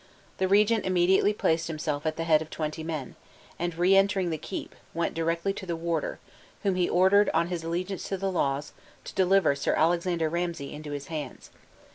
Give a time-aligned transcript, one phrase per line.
[0.39, 3.15] The regent immediately placed himself at the head of twenty men,
[3.59, 6.17] and, re entering the keep, went directly to the warder,
[6.63, 10.89] whom he ordered, on his allegiance to the laws, to deliver Sir Alexander Ramsay into
[10.91, 11.51] his hands.